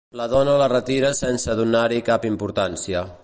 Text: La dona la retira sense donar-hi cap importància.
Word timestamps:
La 0.19 0.25
dona 0.29 0.55
la 0.61 0.69
retira 0.73 1.11
sense 1.19 1.57
donar-hi 1.61 2.01
cap 2.09 2.29
importància. 2.33 3.09